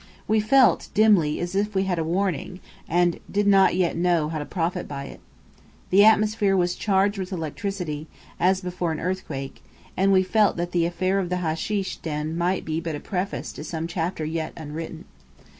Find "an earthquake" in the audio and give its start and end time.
8.91-9.61